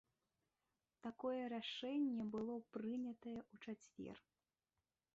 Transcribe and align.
Такое 1.07 1.41
рашэнне 1.55 2.23
было 2.39 2.55
прынятае 2.73 3.39
ў 3.51 3.55
чацвер. 3.67 4.17